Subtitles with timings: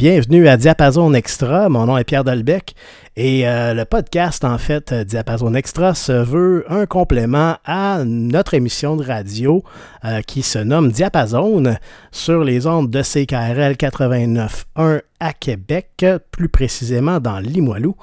[0.00, 1.68] bienvenue à Diapason Extra.
[1.68, 2.74] Mon nom est Pierre Dolbec
[3.16, 8.54] et euh, le podcast, en fait, euh, Diapason Extra, se veut un complément à notre
[8.54, 9.62] émission de radio
[10.06, 11.76] euh, qui se nomme Diapason
[12.12, 17.94] sur les ondes de CKRL 89.1 à Québec, plus précisément dans Limoilou.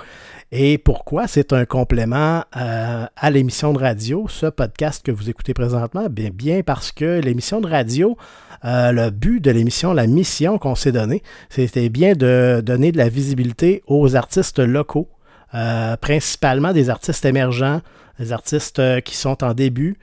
[0.51, 6.07] Et pourquoi c'est un complément à l'émission de radio, ce podcast que vous écoutez présentement?
[6.09, 8.17] Bien, bien parce que l'émission de radio
[8.65, 12.97] euh, le but de l'émission, la mission qu'on s'est donnée, c'était bien de donner de
[12.97, 15.09] la visibilité aux artistes locaux,
[15.53, 17.81] euh, principalement des artistes émergents,
[18.19, 19.97] des artistes euh, qui sont en début.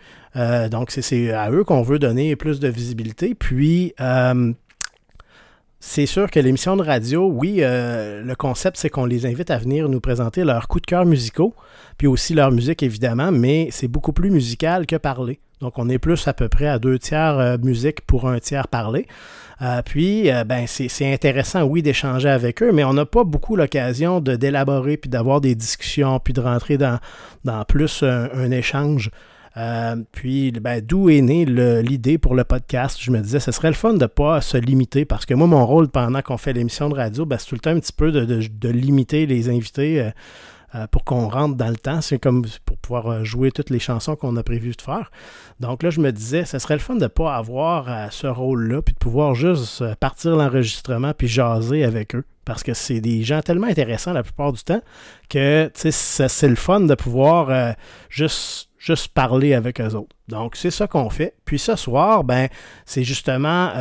[0.70, 3.36] donc, c'est à eux qu'on veut donner plus de visibilité.
[3.36, 3.94] Puis,
[5.86, 9.88] c'est sûr que l'émission de radio, oui, le concept, c'est qu'on les invite à venir
[9.88, 11.54] nous présenter leurs coups de cœur musicaux,
[11.98, 15.40] puis aussi leur musique, évidemment, mais c'est beaucoup plus musical que parler.
[15.60, 18.68] Donc, on est plus à peu près à deux tiers euh, musique pour un tiers
[18.68, 19.06] parler.
[19.62, 23.56] Euh, puis, euh, ben, c'est intéressant, oui, d'échanger avec eux, mais on n'a pas beaucoup
[23.56, 26.98] l'occasion d'élaborer, puis d'avoir des discussions, puis de rentrer dans,
[27.44, 29.10] dans plus un, échange.
[30.12, 32.98] Puis, ben, d'où est née l'idée pour le podcast?
[33.00, 35.46] Je me disais, ce serait le fun de ne pas se limiter, parce que moi,
[35.46, 37.92] mon rôle pendant qu'on fait l'émission de radio, ben, c'est tout le temps un petit
[37.92, 40.10] peu de, de limiter les invités
[40.74, 42.00] euh, pour qu'on rentre dans le temps.
[42.00, 45.12] C'est comme pour pouvoir euh, jouer toutes les chansons qu'on a prévu de faire.
[45.60, 48.26] Donc là, je me disais, ce serait le fun de ne pas avoir euh, ce
[48.26, 52.24] rôle-là, puis de pouvoir juste partir l'enregistrement puis jaser avec eux.
[52.44, 54.82] Parce que c'est des gens tellement intéressants la plupart du temps
[55.30, 57.74] que c'est le fun de pouvoir
[58.10, 60.14] juste juste parler avec eux autres.
[60.28, 61.34] Donc, c'est ça qu'on fait.
[61.44, 62.48] Puis ce soir, ben,
[62.84, 63.72] c'est justement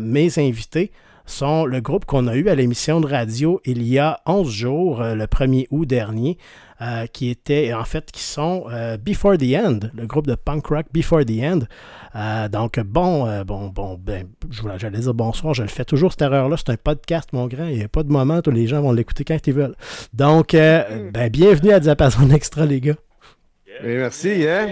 [0.00, 0.90] mes invités
[1.30, 5.02] sont le groupe qu'on a eu à l'émission de radio il y a 11 jours,
[5.02, 6.38] euh, le 1er août dernier,
[6.80, 10.66] euh, qui était en fait qui sont euh, Before the End, le groupe de punk
[10.66, 12.48] rock Before the End.
[12.48, 14.26] donc bon, bon, bon, ben,
[14.76, 17.78] j'allais dire bonsoir, je le fais toujours cette erreur-là, c'est un podcast, mon grand, il
[17.78, 19.76] n'y a pas de moment où les gens vont l'écouter quand ils veulent.
[20.14, 23.07] Donc, ben, bienvenue à Diapason Extra, les gars.
[23.82, 24.68] Merci, hein?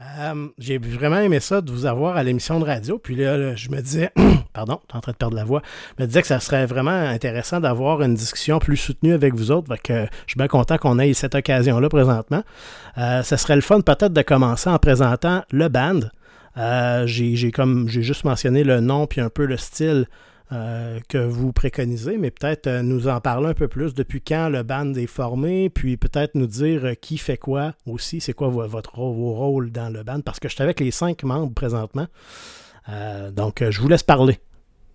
[0.00, 2.98] Euh, j'ai vraiment aimé ça de vous avoir à l'émission de radio.
[2.98, 4.10] Puis là, je me disais,
[4.52, 5.60] pardon, en train de perdre la voix,
[5.98, 9.50] je me disais que ça serait vraiment intéressant d'avoir une discussion plus soutenue avec vous
[9.50, 9.74] autres.
[9.82, 12.44] que je suis bien content qu'on ait cette occasion-là présentement.
[12.96, 16.00] Euh, ça serait le fun peut-être de commencer en présentant le band.
[16.56, 20.06] Euh, j'ai j'ai juste mentionné le nom puis un peu le style
[20.50, 24.48] euh, que vous préconisez, mais peut-être euh, nous en parler un peu plus depuis quand
[24.48, 28.48] le band est formé, puis peut-être nous dire euh, qui fait quoi aussi, c'est quoi
[28.48, 32.06] votre vos rôles dans le band, parce que je suis avec les cinq membres présentement.
[33.32, 34.38] donc, je vous laisse parler.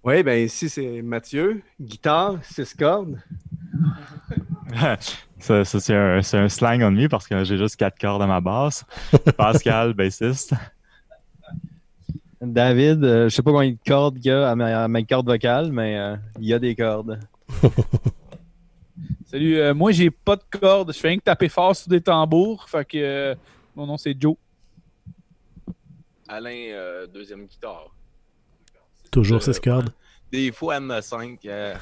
[0.04, 3.22] Oui, bien ici, c'est Mathieu, guitare, six cordes.
[5.40, 8.86] ça, c'est un, slang on me parce que j'ai juste quatre cordes à ma basse.
[9.38, 10.56] Pascal, bassiste.
[12.46, 15.72] David, euh, je sais pas combien de cordes il y a à ma, corde vocale,
[15.72, 17.20] mais euh, il y a des cordes.
[19.26, 22.02] Salut, euh, moi j'ai pas de cordes, je fais rien que taper fort sur des
[22.02, 23.36] tambours, fait que
[23.76, 24.36] mon nom c'est Joe.
[26.28, 27.88] Alain, deuxième guitare.
[29.10, 29.94] Toujours 6 cordes.
[30.32, 31.74] Des fois M5, ouais.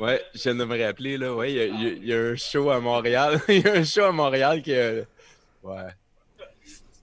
[0.00, 3.40] ouais, je viens de me rappeler, là, ouais, il y, a un show à Montréal,
[3.48, 5.88] il y a un show à Montréal qui, ouais,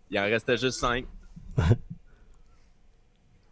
[0.10, 1.06] il en restait juste 5.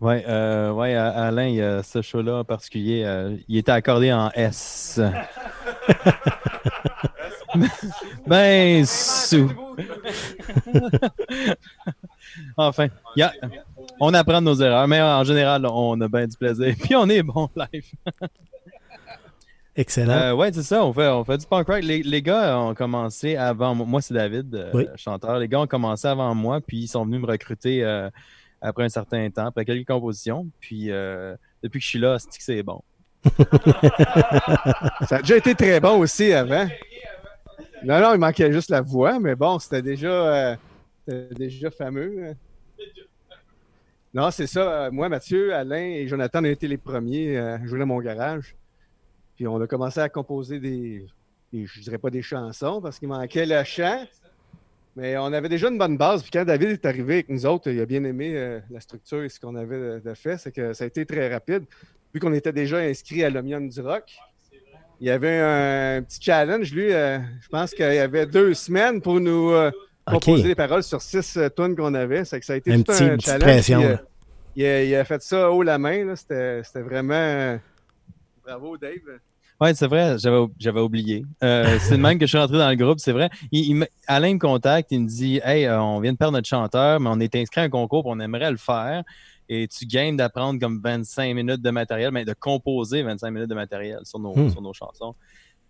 [0.06, 3.02] Oui, euh, ouais, Alain, il y a ce show-là en particulier.
[3.04, 5.00] Euh, il était accordé en S.
[8.28, 9.52] ben, sous.
[12.56, 12.90] enfin,
[14.00, 16.76] on apprend de nos erreurs, mais en général, on a bien du plaisir.
[16.84, 17.86] Puis on est bon live.
[19.76, 20.14] Excellent.
[20.14, 20.86] Euh, ouais, c'est ça.
[20.86, 21.82] On fait, on fait du punk rock.
[21.82, 24.02] Les, gars ont commencé avant moi.
[24.02, 25.40] c'est David, euh, chanteur.
[25.40, 27.84] Les gars ont commencé avant moi, puis ils sont venus me recruter
[28.66, 30.48] après un certain temps, après quelques compositions.
[30.60, 32.82] Puis euh, depuis que je suis là, c'est que c'est bon?
[35.08, 36.68] ça a déjà été très bon aussi avant.
[37.84, 40.56] Non, non, il manquait juste la voix, mais bon, c'était déjà, euh,
[41.32, 42.36] déjà fameux.
[44.14, 44.90] Non, c'est ça.
[44.92, 48.56] Moi, Mathieu, Alain et Jonathan, on a été les premiers à jouer dans mon garage.
[49.36, 51.06] Puis on a commencé à composer des
[51.54, 54.06] je dirais pas des chansons parce qu'il manquait le chant.
[54.96, 56.22] Mais on avait déjà une bonne base.
[56.22, 59.24] Puis quand David est arrivé avec nous autres, il a bien aimé euh, la structure
[59.24, 60.38] et ce qu'on avait de, fait.
[60.38, 61.66] C'est que ça a été très rapide.
[62.14, 64.18] Vu qu'on était déjà inscrit à l'Omion du Rock,
[65.02, 66.72] il y avait un, petit challenge.
[66.74, 69.70] Lui, euh, je pense qu'il y avait deux semaines pour nous euh,
[70.06, 72.24] composer les paroles sur six tonnes qu'on avait.
[72.24, 73.70] C'est que ça a été un tout petit, un challenge.
[74.58, 76.16] Il a, il, a, fait ça haut la main.
[76.16, 77.60] C'était vraiment.
[78.46, 79.20] Bravo, Dave.
[79.62, 81.26] Oui, c'est vrai, j'avais oublié.
[81.44, 83.30] Euh, c'est le même que je suis rentré dans le groupe, c'est vrai.
[83.52, 87.00] Il, Alain me contacte, il me dit Hey, euh, on vient de perdre notre chanteur,
[87.00, 89.04] mais on est inscrit à un concours, on aimerait le faire.
[89.48, 93.56] et tu gagnes d'apprendre comme 25 minutes de matériel, mais de composer 25 minutes de
[93.56, 94.50] matériel sur nos, Hmm.
[94.50, 95.16] sur nos chansons.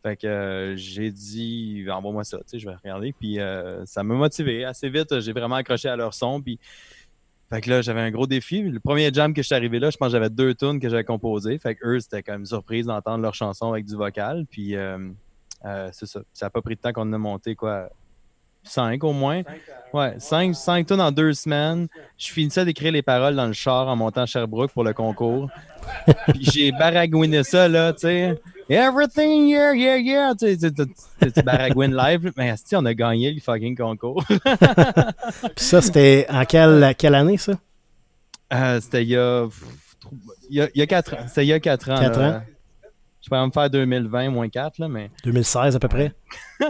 [0.01, 3.11] Fait que euh, j'ai dit, envoie-moi ça, tu sais, je vais regarder.
[3.19, 4.63] Puis euh, ça m'a motivé.
[4.63, 6.41] Assez vite, j'ai vraiment accroché à leur son.
[6.41, 6.59] Puis
[7.49, 8.63] fait que là, j'avais un gros défi.
[8.63, 10.89] Le premier jam que je suis arrivé là, je pense que j'avais deux tunes que
[10.89, 11.59] j'avais composées.
[11.59, 14.45] Fait que eux, c'était quand même surprise d'entendre leur chanson avec du vocal.
[14.49, 14.97] Puis euh,
[15.65, 16.21] euh, c'est ça.
[16.33, 17.89] Ça n'a pas pris de temps qu'on en a monté, quoi.
[18.63, 19.43] Cinq au moins.
[19.93, 21.87] Ouais, cinq, cinq tunes en deux semaines.
[22.17, 25.49] Je finissais d'écrire les paroles dans le char en montant à Sherbrooke pour le concours.
[26.29, 28.41] Puis j'ai baragouiné ça, là, tu sais.
[28.69, 30.33] Everything, yeah, yeah, yeah.
[30.35, 32.31] Tu sais, baragouines live.
[32.35, 34.23] Mais si on a gagné le fucking concours.
[34.27, 37.53] Puis ça, c'était en quelle, quelle année, ça?
[38.53, 39.47] Euh, c'était il y a.
[40.49, 41.25] Il y a, il y a quatre ans.
[41.27, 41.99] C'était il y a quatre ans.
[41.99, 42.29] Quatre là.
[42.37, 42.41] ans?
[43.21, 45.09] Je pourrais me faire 2020 moins 4, là, mais.
[45.23, 46.13] 2016 à peu près?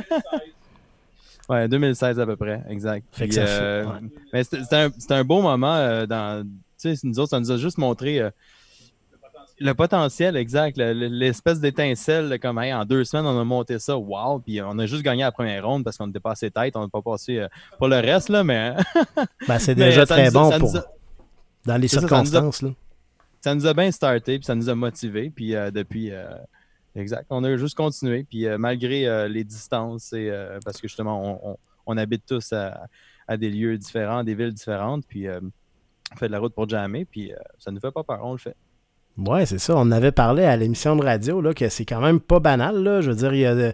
[1.48, 3.06] Ouais, 2016 à peu près, exact.
[3.12, 4.00] Fait que Puis, ça fait- euh, ouais.
[4.34, 6.44] Mais c'était un, un beau moment euh, dans.
[6.82, 8.32] Tu sais, nous autres, ça nous a juste montré euh,
[9.60, 13.80] le potentiel exact, le- le- l'espèce d'étincelle, comme, hey, en deux semaines, on a monté
[13.80, 16.76] ça, wow, puis on a juste gagné la première ronde parce qu'on était passé tête,
[16.76, 17.48] on n'a pas passé euh,
[17.78, 18.74] pour le reste, là, mais.
[19.48, 20.86] Ben, c'est déjà très a- bon pour, a-
[21.66, 22.62] dans les c'est ça, ça nous a- circonstances.
[22.64, 22.70] là.
[23.42, 26.26] ça nous a bien starté, puis ça nous a motivés, puis euh, depuis, euh,
[26.96, 30.32] exact, on a juste continué, puis malgré les distances, et,
[30.66, 31.58] parce que justement, on, on-
[31.88, 32.88] on habite tous à,
[33.28, 37.06] à des lieux différents, des villes différentes, puis on fait de la route pour jammer,
[37.06, 38.56] puis ça ne nous fait pas peur, on le fait.
[39.18, 39.76] Ouais, c'est ça.
[39.78, 43.00] On avait parlé à l'émission de radio, là, que c'est quand même pas banal.
[43.02, 43.72] Je veux dire, il y a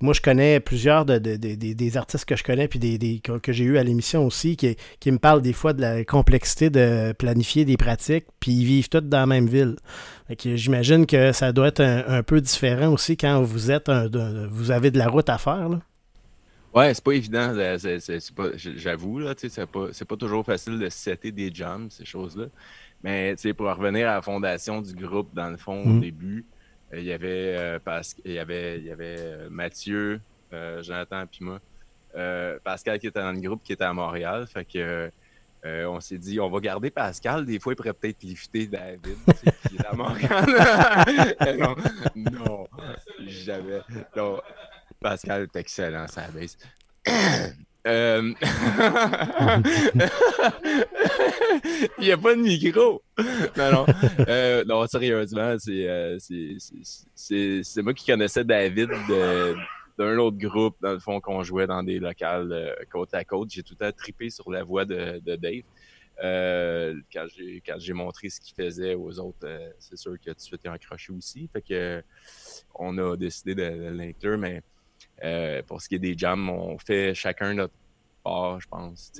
[0.00, 3.20] moi, je connais plusieurs de, de- de- des- artistes que je connais, puis des, des-
[3.20, 6.70] que, j'ai eu à l'émission aussi, qui, qui me parlent des fois de la complexité
[6.70, 9.74] de planifier des pratiques, puis ils vivent tous dans la même ville.
[10.38, 14.08] J'imagine que ça doit être un, peu différent aussi quand vous êtes un-
[14.48, 15.70] vous avez de la route à faire.
[16.72, 17.54] Ouais, c'est pas évident.
[18.56, 22.46] J'avoue, c'est pas, pas toujours facile de setter des jams, ces choses-là.
[23.04, 25.96] Mais tu sais, pour revenir à la fondation du groupe, dans le fond, Mhm.
[25.96, 26.44] au début,
[26.92, 27.78] euh, il y avait, euh,
[28.24, 30.20] il y avait, il y avait euh, Mathieu,
[30.54, 31.60] euh, Jonathan puis moi.
[32.16, 34.46] Euh, Pascal qui était dans le groupe, qui était à Montréal.
[34.46, 35.10] Fait que
[35.86, 37.44] on s'est dit, on va garder Pascal.
[37.46, 39.16] Des fois, il pourrait peut-être lifter David,
[39.68, 40.44] qui est à Montréal.
[41.58, 41.74] non,
[42.16, 42.68] non,
[43.26, 43.80] jamais.
[44.16, 44.40] Non,
[45.00, 46.56] Pascal est excellent, ça baisse.
[47.86, 48.32] Euh,
[51.98, 53.02] Il n'y a pas de micro.
[53.56, 53.86] Non, non.
[54.28, 56.18] Euh, non, sérieusement, c'est, euh,
[57.14, 58.88] c'est, moi qui connaissais David
[59.98, 63.50] d'un autre groupe, dans le fond, qu'on jouait dans des locales euh, côte à côte.
[63.50, 65.62] J'ai tout le temps trippé sur la voix de, de Dave.
[66.22, 69.46] Euh, quand j'ai quand j'ai montré ce qu'il faisait aux autres,
[69.78, 71.48] c'est sûr que tout de suite aussi.
[71.52, 72.02] Fait que
[72.74, 74.62] on a décidé de, de l'inclure, mais
[75.24, 77.72] euh, pour ce qui est des jams, on fait chacun notre
[78.22, 79.10] part, je pense.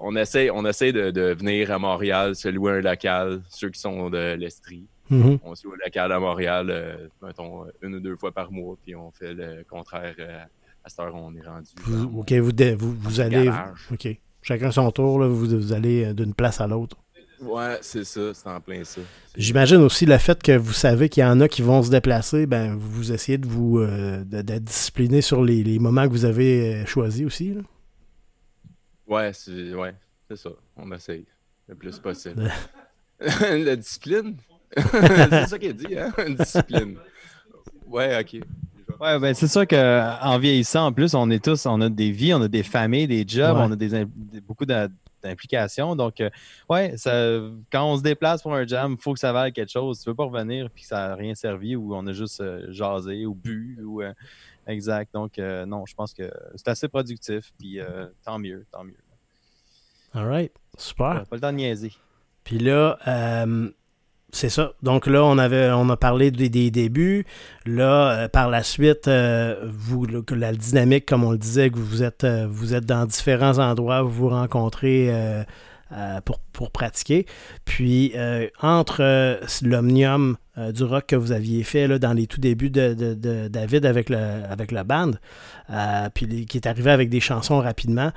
[0.00, 3.80] On essaie, on essaie de, de venir à Montréal, se louer un local, ceux qui
[3.80, 4.86] sont de l'Estrie.
[5.10, 5.38] Mhm.
[5.42, 8.76] On se loue un local à Montréal, euh, mettons, une ou deux fois par mois,
[8.84, 10.38] puis on fait le contraire euh,
[10.84, 11.70] à cette heure on est rendu.
[11.82, 13.50] Vous, OK, vous, dé- vous, vous allez.
[13.92, 14.08] OK.
[14.42, 16.96] Chacun son tour, là, vous, vous allez d'une place à l'autre.
[17.40, 19.00] Ouais, c'est ça, c'est en plein ça.
[19.36, 22.46] J'imagine aussi le fait que vous savez qu'il y en a qui vont se déplacer,
[22.46, 26.12] ben vous, vous essayez de vous euh, de- d'être discipliné sur les, les moments que
[26.12, 27.54] vous avez euh, choisis aussi.
[27.54, 27.60] là.
[29.06, 29.94] Ouais, c'est ouais,
[30.28, 30.50] c'est ça.
[30.76, 31.24] On essaye
[31.68, 32.50] le plus possible.
[33.20, 34.36] La discipline?
[34.76, 36.12] c'est ça qu'il dit, hein?
[36.26, 36.96] Une discipline.
[37.86, 38.40] Ouais, ok.
[39.00, 42.34] Ouais, ben c'est sûr qu'en vieillissant, en plus, on est tous, on a des vies,
[42.34, 43.62] on a des familles, des jobs, Ouais.
[43.66, 44.04] on a des,
[44.46, 44.88] beaucoup d'a-
[45.22, 45.96] d'implications.
[45.96, 46.30] Donc, euh,
[46.68, 49.70] ouais, ça, quand on se déplace pour un jam, il faut que ça vaille quelque
[49.70, 50.00] chose.
[50.00, 52.66] Tu veux pas revenir puis que ça n'a rien servi ou on a juste euh,
[52.72, 54.12] jasé ou bu ou euh,
[54.66, 55.12] exact.
[55.14, 57.52] Donc, non, je pense que c'est assez productif.
[57.58, 57.78] Puis
[58.24, 58.96] tant mieux, tant mieux.
[60.14, 60.52] All right.
[60.76, 61.24] Super.
[61.26, 61.92] Pas le temps de niaiser.
[62.44, 63.70] Puis là, euh,
[64.30, 64.72] c'est ça.
[64.82, 67.24] Donc là, on avait on a parlé des, des débuts.
[67.64, 71.78] Là, euh, par la suite, euh, vous, que la dynamique, comme on le disait, que
[71.78, 75.10] vous êtes, euh, vous êtes dans différents endroits, vous vous rencontrez
[75.90, 76.20] euh,
[76.52, 77.24] pour, pratiquer.
[77.64, 80.36] Puis euh, entre euh, l'omnium
[80.74, 84.18] du rock que vous aviez fait là, dans les tout débuts de, David avec le,
[84.50, 85.12] avec la band,
[86.14, 88.10] puis qui est arrivé avec des chansons rapidement,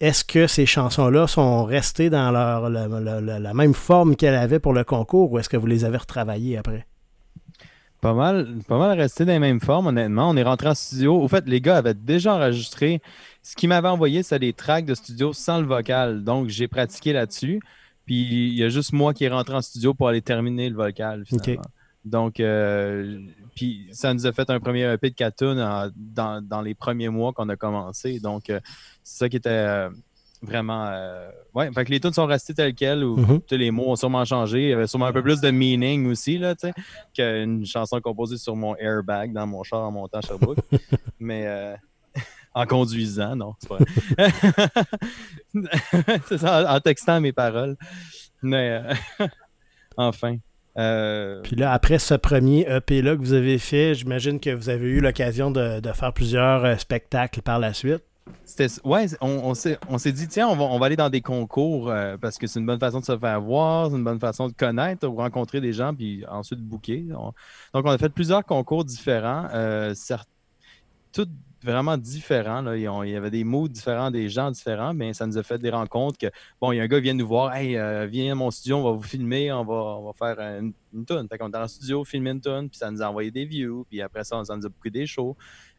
[0.00, 4.82] est-ce que ces chansons-là sont restées dans leur, la même forme qu'elles avaient pour le
[4.82, 6.86] concours ou est-ce que vous les avez retravaillées après?
[8.04, 10.28] Pas mal, pas mal resté dans les mêmes formes, honnêtement.
[10.28, 11.22] On est rentré en studio.
[11.22, 13.00] Au fait, les gars avaient déjà enregistré.
[13.42, 16.22] Ce qu'ils m'avaient envoyé, c'était des tracks de studio sans le vocal.
[16.22, 17.60] Donc, j'ai pratiqué là-dessus.
[18.04, 20.76] Puis, il y a juste moi qui est rentré en studio pour aller terminer le
[20.76, 21.62] vocal, finalement.
[22.04, 23.20] Donc, euh,
[23.56, 27.32] puis ça nous a fait un premier EP de Catoon dans, dans les premiers mois
[27.32, 28.20] qu'on a commencé.
[28.20, 28.60] Donc, euh,
[29.02, 29.88] c'est ça qui était euh,
[30.44, 30.90] vraiment.
[31.54, 34.24] ouais, fait que les tunes sont restées telles quelles, ou tous les mots ont sûrement
[34.24, 34.62] changé.
[34.62, 36.72] Il y avait sûrement un peu plus de meaning aussi, là, tu sais,
[37.14, 40.58] qu'une chanson composée sur mon airbag dans mon char en montant à Sherbrooke.
[41.20, 41.74] Mais euh,
[42.54, 44.30] en conduisant, non, c'est pas vrai.
[46.28, 47.76] c'est ça, en, en textant mes paroles.
[48.42, 48.82] Mais
[49.20, 49.26] euh,
[49.96, 50.36] enfin.
[50.76, 54.86] euh, Puis là, après ce premier EP-là que vous avez fait, j'imagine que vous avez
[54.88, 58.02] eu l'occasion de, de faire plusieurs euh, spectacles par la suite.
[58.84, 62.46] Ouais, on, on s'est, dit, tiens, on va, aller dans des concours euh, parce que
[62.46, 65.16] c'est une bonne façon de se faire voir, c'est une bonne façon de connaître ou
[65.16, 67.06] rencontrer des gens, puis ensuite booker.
[67.14, 67.32] On-
[67.74, 69.94] donc, on a fait plusieurs concours différents, euh,
[71.12, 71.28] tous
[71.62, 72.72] vraiment différents.
[72.72, 75.70] Il y avait des mots différents, des gens différents, mais ça nous a fait des
[75.70, 76.26] rencontres que,
[76.60, 78.50] bon, il y a un gars qui vient nous voir, hey, euh, viens à mon
[78.50, 81.26] studio, on va vous filmer, on va, va faire une, une tune.
[81.28, 83.46] Fait qu'on est dans le studio, filmer une tune, puis ça nous a envoyé des
[83.46, 85.36] views, puis après ça, ça nous a booké des shows,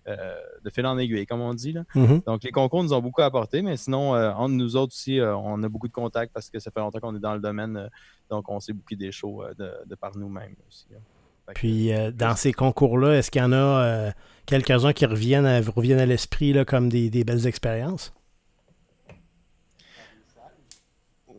[0.07, 1.71] euh, de fil en aiguille, comme on dit.
[1.71, 1.83] Là.
[1.95, 2.21] Mhm.
[2.27, 5.35] Donc, les concours nous ont beaucoup apporté, mais sinon, euh, entre nous autres aussi, euh,
[5.35, 7.89] on a beaucoup de contacts parce que ça fait longtemps qu'on est dans le domaine.
[8.29, 10.85] donc, on s'est booké des shows de, de par nous-mêmes aussi.
[11.55, 14.13] Puis dans ces concours-là, est-ce qu'il y en a
[14.45, 18.13] quelques-uns qui reviennent à, vous reviennent à l'esprit comme des, des belles expériences?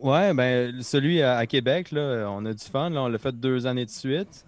[0.01, 2.89] Ouais, ben, celui à, à Québec, là, on a du fun.
[2.89, 4.45] Là, on l'a fait deux années de suite.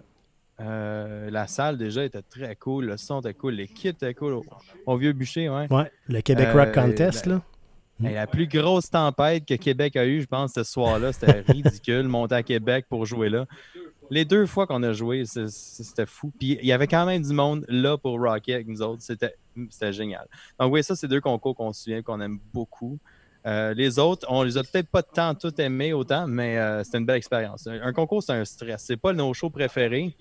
[0.60, 2.86] Euh, la salle, déjà, était très cool.
[2.86, 3.54] Le son était cool.
[3.54, 4.34] L'équipe était cool.
[4.34, 4.44] Au,
[4.86, 5.72] au Vieux Bûcher, ouais.
[5.72, 7.42] Ouais, le Québec Euh, Rock Contest, la- là.
[7.98, 8.06] Mm.
[8.06, 12.04] Hey, la plus grosse tempête que Québec a eue, je pense, ce soir-là, c'était ridicule.
[12.04, 13.46] Monter à Québec pour jouer là.
[14.10, 16.32] Les deux fois qu'on a joué, c'était fou.
[16.38, 19.02] Puis il y avait quand même du monde là pour rocker avec nous autres.
[19.02, 20.26] C'était génial.
[20.58, 22.98] Donc oui, ça, c'est deux concours qu'on se souvient, qu'on aime beaucoup.
[23.46, 27.06] Euh, les autres, on les a peut-être pas tant tout aimés autant, mais c'était une
[27.06, 27.66] belle expérience.
[27.68, 28.82] Un, un concours, c'est un stress.
[28.84, 30.16] C'est pas nos shows préférés.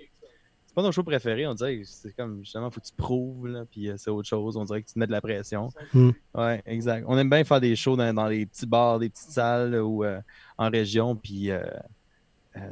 [0.80, 1.48] C'est pas nos shows préférés.
[1.48, 4.28] On dirait que c'est comme justement, faut que tu prouves, là, puis euh, c'est autre
[4.28, 4.56] chose.
[4.58, 5.70] On dirait que tu mets de la pression.
[5.94, 6.12] Mm.
[6.36, 7.06] Ouais, exact.
[7.08, 9.84] On aime bien faire des shows dans, dans les petits bars, des petites salles là,
[9.84, 10.20] ou euh,
[10.58, 11.62] en région, puis euh,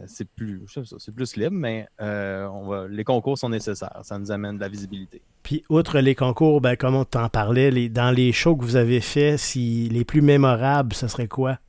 [0.05, 3.99] c'est plus, je c'est plus libre, mais on va, les concours sont nécessaires.
[4.03, 5.21] Ça nous amène de la visibilité.
[5.43, 8.75] Puis, outre les concours, ben, comme on t'en parlait, les, dans les shows que vous
[8.75, 11.59] avez faits, si les plus mémorables, ce serait quoi?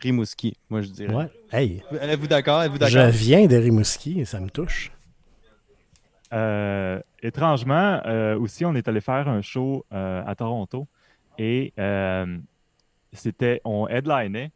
[0.00, 1.14] Rimouski, moi je dirais.
[1.14, 1.30] Ouais.
[1.50, 2.62] Hey, Êtes-vous d'accord?
[2.62, 3.10] Êtes-vous je d'accord?
[3.10, 4.92] viens de Rimouski et ça me touche.
[6.32, 10.86] Euh, étrangement, euh, aussi, on est allé faire un show euh, à Toronto
[11.38, 11.72] et
[13.12, 14.50] c'était, on headlinait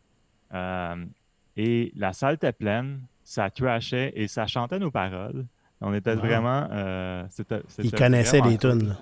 [1.57, 5.45] et la salle était pleine, ça trashait et ça chantait nos paroles.
[5.81, 6.21] On était Wow.
[6.21, 6.69] vraiment.
[7.31, 8.97] c'était, Ils connaissaient les tunes.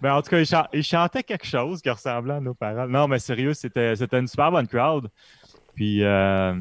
[0.00, 2.90] Ben, en tout cas, ils, chan- ils chantaient quelque chose qui ressemblait à nos paroles.
[2.90, 5.08] Non, mais sérieux, c'était, c'était une super bonne crowd.
[5.76, 6.54] Puis, euh,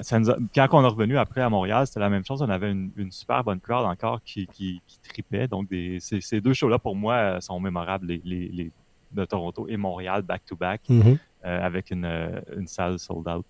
[0.00, 2.40] ça nous a- quand on est revenu après à Montréal, c'était la même chose.
[2.42, 5.48] On avait une, une super bonne crowd encore qui, qui, qui tripait.
[5.48, 8.70] Donc, des, ces, ces deux shows-là, pour moi, euh, sont mémorables, les, les, les
[9.12, 11.18] de Toronto et Montréal, back-to-back, Mhm.
[11.44, 13.44] euh, avec une, euh, une salle sold out.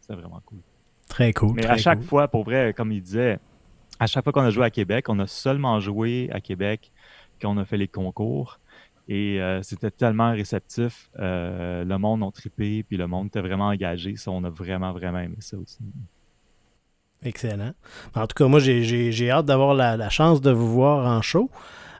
[0.00, 0.60] c'est vraiment cool.
[1.08, 1.52] Très cool.
[1.56, 2.08] Mais très à chaque cool.
[2.08, 3.38] fois, pour vrai, comme il disait,
[4.00, 6.90] à chaque fois qu'on a joué à Québec, on a seulement joué à Québec
[7.42, 8.58] quand on a fait les concours.
[9.08, 11.10] Et euh, c'était tellement réceptif.
[11.18, 14.16] euh, le monde a trippé, puis le monde était vraiment engagé.
[14.16, 15.78] Ça, on a vraiment, vraiment aimé ça aussi.
[17.22, 17.72] Excellent.
[18.14, 21.06] En tout cas, moi, j'ai- j'ai j'ai hâte d'avoir la, la chance de vous voir
[21.06, 21.50] en show.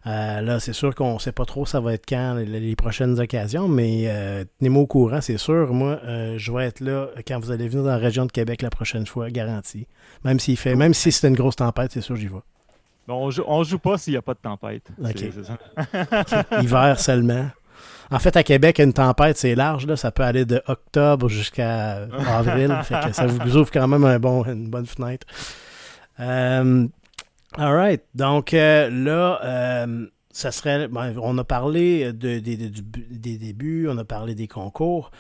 [0.06, 2.76] Euh, là, c'est sûr qu'on ne sait pas trop ça va être quand les, les
[2.76, 5.72] prochaines occasions, mais euh, tenez-moi au courant, c'est sûr.
[5.74, 8.62] Moi, euh, je vais être là quand vous allez venir dans la région de Québec
[8.62, 9.86] la prochaine fois, garanti.
[10.24, 12.36] Même s'il fait, même si c'est une grosse tempête, c'est sûr j'y vais.
[13.08, 14.88] On joue, on joue pas s'il n'y a pas de tempête.
[15.02, 15.12] Ok.
[15.16, 16.60] C'est- c'est ça.
[16.62, 17.46] Hiver seulement.
[18.10, 19.86] En fait, à Québec, une tempête, c'est large.
[19.86, 22.74] Là, ça peut aller de octobre jusqu'à avril.
[22.84, 25.26] fait que ça vous ouvre quand même un bon, une bonne fenêtre.
[26.20, 26.86] Euh,
[27.56, 28.02] all right.
[28.14, 30.88] Donc euh, là, euh, ça serait.
[30.88, 35.10] ben, on a parlé de- de- de- du- des débuts, on a parlé des concours.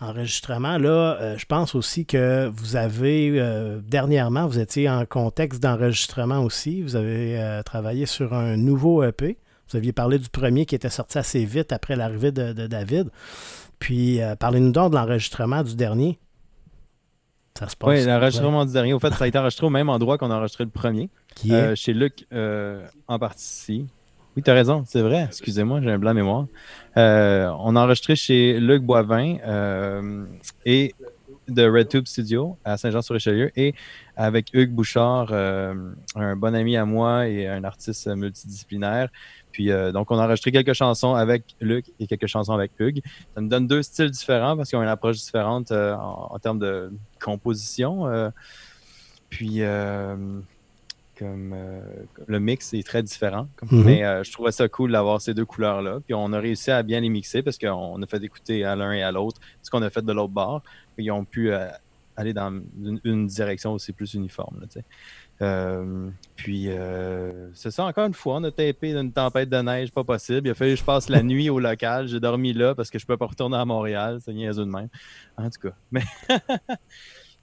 [0.00, 5.62] Enregistrement, là, euh, je pense aussi que vous avez, euh, dernièrement, vous étiez en contexte
[5.62, 6.82] d'enregistrement aussi.
[6.82, 9.38] Vous avez euh, travaillé sur un nouveau EP.
[9.70, 13.10] Vous aviez parlé du premier qui était sorti assez vite après l'arrivée de, de David.
[13.78, 16.18] Puis, parlez-nous donc de l'enregistrement du dernier.
[17.58, 17.88] Ça se passe.
[17.88, 18.92] Oui, l'enregistrement du dernier.
[18.92, 21.08] Au fait, ça a été enregistré au même endroit qu'on a enregistré le premier.
[21.34, 21.76] Qui est?
[21.76, 23.86] Chez Luc en partie ici.
[24.36, 25.24] Oui, tu as raison, c'est vrai.
[25.28, 26.46] Excusez-moi, j'ai un blanc mémoire.
[26.96, 30.24] Euh, on a enregistré chez Luc Boivin euh,
[30.66, 30.92] et
[31.46, 33.74] de RedTube Studio à Saint-Jean-sur-Richelieu et
[34.16, 35.74] avec Hugues Bouchard, euh,
[36.16, 39.08] un bon ami à moi et un artiste multidisciplinaire.
[39.52, 43.02] Puis donc, on a enregistré quelques chansons avec Luc et quelques chansons avec Hugues.
[43.36, 46.58] Ça nous donne deux styles différents parce qu'ils ont une approche différente en, en termes
[46.58, 46.90] de
[47.22, 48.08] composition.
[48.08, 48.30] euh.
[51.22, 51.80] Euh,
[52.14, 53.48] comme le mix est très différent.
[53.70, 53.84] Mhm.
[53.84, 56.00] Mais je trouvais ça cool d'avoir ces deux couleurs-là.
[56.04, 58.92] Puis on a réussi à bien les mixer parce qu'on a fait écouter à l'un
[58.92, 60.62] et à l'autre ce qu'on a fait de l'autre bord.
[60.96, 61.52] Puis ils ont pu
[62.16, 62.60] aller dans
[63.04, 64.66] une, direction aussi plus uniforme.
[65.42, 69.92] Euh, puis, euh, c'est ça, encore une fois, on a tapé d'une tempête de neige,
[69.92, 70.46] pas possible.
[70.46, 72.06] Il a fallu que je passe la nuit au local.
[72.06, 74.18] J'ai dormi là parce que je peux pas retourner à Montréal.
[74.24, 74.88] C'est niaiseux de même.
[75.36, 75.74] En tout cas.
[75.90, 76.02] Mais,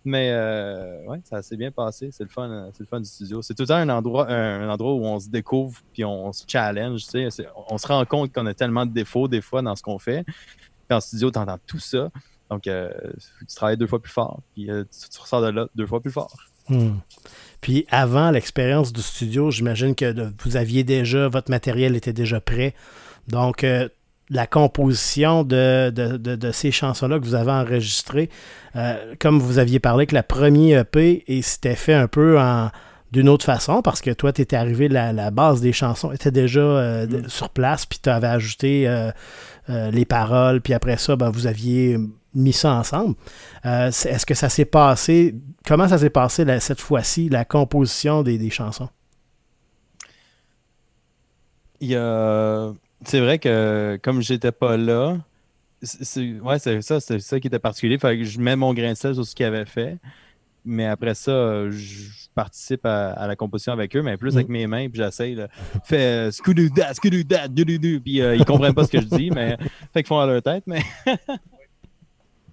[0.04, 2.10] mais euh, ouais, ça s'est bien passé.
[2.12, 3.42] C'est le fun, c'est le fun du studio.
[3.42, 7.06] C'est tout un endroit, un, endroit où on se découvre puis on, se challenge.
[7.08, 7.48] Tu sais.
[7.70, 10.24] On se rend compte qu'on a tellement de défauts des fois dans ce qu'on fait.
[10.26, 12.10] Puis en studio, tu entends tout ça.
[12.50, 14.42] Donc, tu travailles deux fois plus fort.
[14.54, 16.36] Puis tu, ressors de là deux fois plus fort.
[16.68, 16.98] Hmm.
[17.60, 22.74] Puis avant l'expérience du studio, j'imagine que vous aviez déjà, votre matériel était déjà prêt.
[23.28, 23.88] Donc, euh,
[24.32, 28.30] la composition de, ces chansons-là que vous avez enregistrées,
[28.76, 32.70] euh, comme vous aviez parlé que la première EP, et c'était fait un peu en
[33.12, 36.32] d'une autre façon, parce que toi, tu étais arrivé, la, la base des chansons était
[36.32, 37.28] déjà euh, mm.
[37.28, 38.90] sur place, puis tu avais ajouté
[39.68, 41.98] les paroles, puis après ça, ben, vous aviez
[42.34, 43.16] mis ça ensemble.
[43.66, 45.36] Est-ce que ça s'est passé
[45.66, 48.90] Comment ça s'est passé cette fois-ci, la composition des, chansons?
[51.80, 52.72] Il y a...
[53.04, 55.18] C'est vrai que comme j'étais pas là,
[55.82, 57.98] c'est ouais, c'est ça, c'est ça qui était particulier.
[57.98, 59.98] Fait que je mets mon grain de sel sur ce qu'ils avaient fait.
[60.64, 64.52] Mais après ça, je participe à, la composition avec eux, mais plus avec mm.
[64.52, 65.38] mes mains, puis j'essaye.
[65.84, 69.32] Fais euh, scudou da, scudou da, Puis euh, ils comprennent pas ce que je dis,
[69.32, 69.58] mais
[69.94, 70.82] fait qu'ils font à leur tête, mais.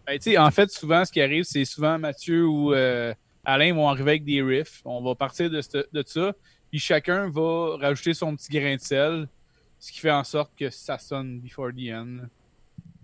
[0.06, 3.12] Ben, en fait, souvent, ce qui arrive, c'est souvent Mathieu ou euh,
[3.44, 4.80] Alain vont arriver avec des riffs.
[4.86, 5.60] On va partir de,
[5.92, 6.32] de, ça.
[6.70, 9.28] Puis chacun va rajouter son petit grain de sel,
[9.78, 12.28] ce qui fait en sorte que ça sonne before the end.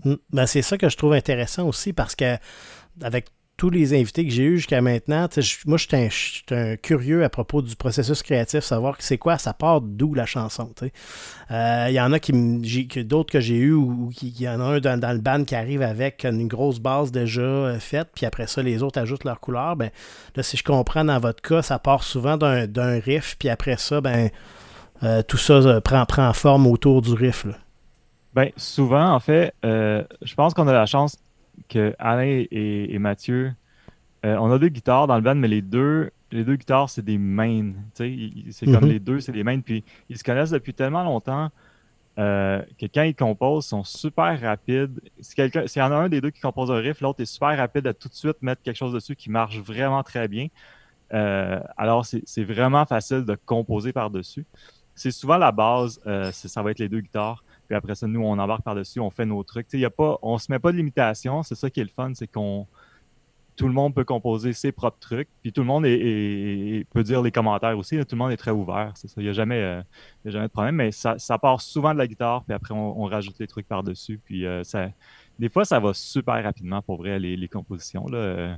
[0.05, 0.17] Hmm.
[0.31, 2.37] Ben, c'est ça que je trouve intéressant aussi parce que
[3.03, 5.29] avec tous les invités que j'ai eus jusqu'à maintenant,
[5.67, 9.81] moi, je suis un, curieux à propos du processus créatif, savoir c'est quoi, ça part
[9.81, 10.71] d'où la chanson.
[10.83, 10.91] Il
[11.53, 12.33] euh, y en a qui
[13.05, 15.83] d'autres que j'ai eu ou il y en a un dans, le band qui arrive
[15.83, 19.77] avec une grosse base déjà euh, faite, puis après ça, les autres ajoutent leur couleur.
[19.77, 19.91] Ben,
[20.35, 24.01] là, si je comprends dans votre cas, ça part souvent d'un riff, puis après ça,
[24.01, 24.31] ben,
[25.03, 27.47] euh, tout ça prend, prend forme autour du riff.
[28.35, 31.19] Ben, souvent, en fait, je pense qu'on a la chance
[31.69, 33.53] que Alain et, Mathieu,
[34.25, 37.05] euh, on a deux guitares dans le band, mais les deux, les deux guitares, c'est
[37.05, 37.73] des mains.
[37.95, 38.89] C'est comme mhm.
[38.89, 39.61] les deux, c'est des mains.
[39.61, 41.51] Puis ils se connaissent depuis tellement longtemps
[42.19, 45.01] euh, que quand ils composent, ils sont super rapides.
[45.21, 47.57] Si s'il y en a un des deux qui compose un riff, l'autre est super
[47.57, 50.49] rapide à tout de suite mettre quelque chose dessus qui marche vraiment très bien.
[51.13, 54.47] Euh, alors, c'est vraiment facile de composer par-dessus.
[54.95, 56.01] C'est souvent la base,
[56.33, 57.43] ça va être les deux guitares.
[57.67, 59.67] Puis après ça, nous, on embarque par-dessus, on fait nos trucs.
[59.73, 61.43] Y a pas, on se met pas de limitation.
[61.43, 62.67] C'est ça qui est le fun, c'est qu'on
[63.57, 65.29] tout le monde peut composer ses propres trucs.
[65.43, 67.97] Puis tout le monde peut dire les commentaires aussi.
[67.99, 68.93] tout le monde est très ouvert.
[68.95, 69.21] C'est ça.
[69.21, 69.83] Il n'y a, jamais, euh,
[70.25, 70.77] jamais de problème.
[70.77, 74.21] Mais ça, part souvent de la guitare, puis après, on, rajoute les trucs par-dessus.
[74.25, 74.63] Puis euh,
[75.39, 78.07] des fois, ça va super rapidement pour vrai, les, compositions.
[78.09, 78.19] Là.
[78.19, 78.57] Euh,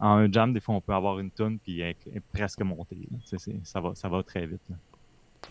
[0.00, 3.08] en un jam, des fois, on peut avoir une tune puis elle est presque montée.
[3.64, 4.62] ça, va, ça va très vite.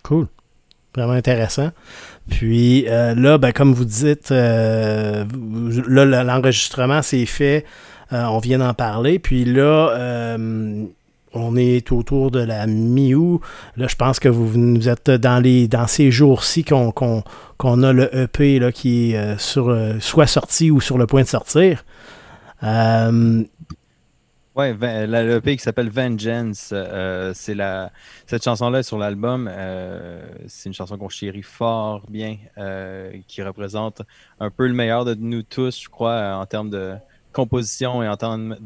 [0.04, 0.28] Cool.
[0.96, 1.70] Vraiment intéressant.
[2.30, 5.26] Puis euh, là, ben, comme vous dites, euh,
[5.88, 7.66] là, l'enregistrement s'est fait.
[8.14, 9.20] Euh, on vient d'en parler.
[9.20, 10.38] Puis là,
[11.34, 13.42] on est autour de la mi-août.
[13.76, 17.22] Là, je pense que vous, êtes dans les dans ces jours-ci qu'on
[17.84, 21.84] a le EP là, qui est sur, soit sorti ou sur le point de sortir.
[24.58, 24.74] Ouais,
[25.06, 27.92] l'EP qui s'appelle Vengeance, euh, c'est la
[28.26, 29.48] cette chanson-là sur l'album.
[29.48, 34.02] Euh, c'est une chanson qu'on chérit fort bien, euh, qui représente
[34.40, 36.96] un peu le meilleur de nous tous, je crois, en termes de
[37.34, 38.58] composition et en termes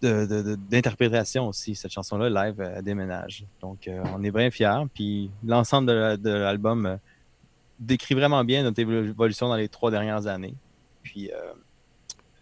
[0.00, 1.74] d'interprétation aussi.
[1.74, 3.44] Cette chanson-là, live, à déménage.
[3.60, 4.84] Donc, on est bien fiers.
[4.94, 6.98] Puis l'ensemble de l'album
[7.80, 10.54] décrit vraiment bien notre évolution dans les trois dernières années.
[11.02, 11.32] Puis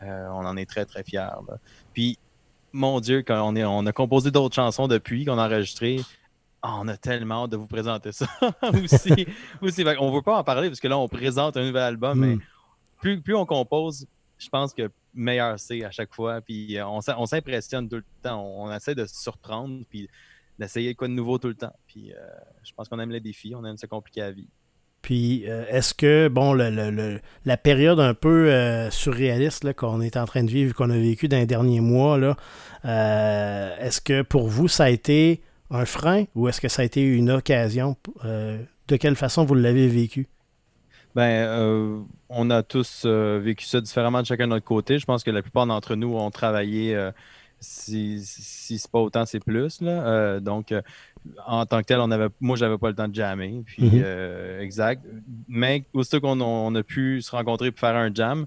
[0.02, 1.28] euh, on en est très, très fiers.
[1.92, 2.18] Puis,
[2.72, 6.00] mon Dieu, quand on, est, on a composé d'autres chansons depuis, qu'on a enregistré,
[6.62, 8.26] ah, on a tellement hâte de vous présenter ça
[8.84, 9.26] aussi.
[9.60, 9.84] aussi.
[9.98, 12.36] On ne veut pas en parler parce que là, on présente un nouvel album, mais
[12.36, 13.20] hmm.
[13.20, 14.06] plus, on compose,
[14.38, 16.40] je pense que meilleur c'est à chaque fois.
[16.40, 18.40] Puis euh, on, s'impressionne tout le temps.
[18.42, 20.08] On, essaie de se surprendre puis
[20.58, 21.74] d'essayer quoi de nouveau tout le temps.
[21.88, 22.16] Puis euh,
[22.62, 24.48] je pense qu'on aime les défis, on aime se compliquer la vie.
[25.02, 30.24] Puis euh, est-ce que, bon, le, la période un peu euh, surréaliste qu'on est en
[30.24, 32.36] train de vivre, qu'on a vécu dans les derniers mois, là,
[32.84, 36.84] euh, est-ce que pour vous, ça a été un frein ou est-ce que ça a
[36.84, 37.96] été une occasion?
[38.88, 40.26] de quelle façon vous l'avez vécu?
[41.14, 44.98] Ben, on a tous vécu ça différemment de chacun de notre côté.
[44.98, 47.10] Je pense que la plupart d'entre nous ont travaillé
[47.62, 49.81] si, si c'est pas autant, c'est plus.
[49.81, 50.40] Là.
[50.40, 50.75] donc,
[51.46, 53.62] en tant que tel, on avait, moi, j'avais pas le temps de jammer.
[53.64, 54.61] Puis, mm-hmm.
[54.61, 55.05] exact.
[55.48, 58.46] Mais aussitôt qu'on on a pu se rencontrer pour faire un jam,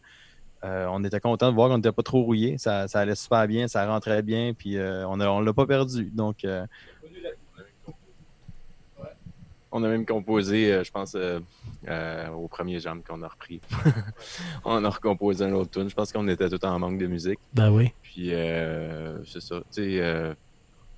[0.63, 2.57] on était content de voir qu'on n'était pas trop rouillé.
[2.57, 6.11] Ça, ça, allait super bien, ça rentrait bien, puis on ne on l'a pas perdu.
[6.13, 6.45] Donc,
[9.75, 11.41] on a même composé, euh, je pense, euh,
[11.89, 13.59] euh, au premier jam qu'on a repris.
[14.63, 15.89] on a recomposé un autre tune.
[15.89, 17.39] Je pense qu'on était tout en manque de musique.
[17.53, 17.91] Ben oui.
[18.01, 19.59] Puis, c'est ça.
[19.73, 20.35] Tu sais,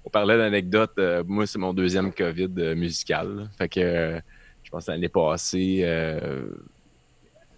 [0.05, 0.99] on parlait d'anecdotes.
[1.25, 3.49] moi, c'est mon deuxième COVID musical.
[3.57, 4.21] Fait que
[4.63, 5.81] je pense l'année passée,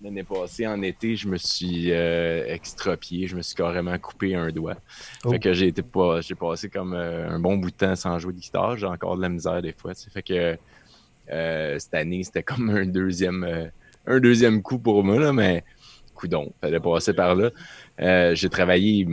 [0.01, 3.27] l'année passée, en été, je me suis extrapié.
[3.27, 4.77] Je me suis carrément coupé un doigt.
[5.23, 5.39] Fait oh.
[5.39, 8.39] que j'ai été pas, j'ai passé comme un bon bout de temps sans jouer de
[8.39, 8.77] guitare.
[8.77, 9.91] J'ai encore de la misère des fois.
[9.93, 10.55] Fait que euh,
[11.29, 13.65] cette année, c'était comme un deuxième, euh,
[14.07, 15.63] un deuxième coup pour moi, là, mais
[16.15, 17.49] coudon, fallait passer par là.
[18.01, 19.07] Euh, j'ai travaillé